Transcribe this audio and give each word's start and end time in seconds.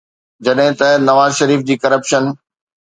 جڏهن 0.45 0.71
ته 0.79 0.87
نواز 1.07 1.31
شريف 1.39 1.61
جي 1.67 1.75
ڪرپشن 1.83 2.23